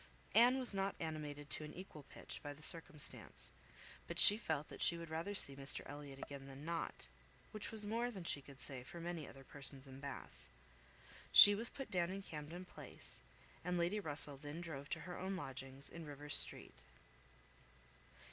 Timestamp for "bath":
9.99-10.49